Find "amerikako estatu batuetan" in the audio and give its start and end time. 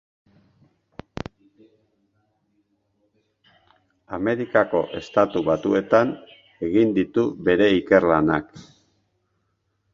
4.19-6.17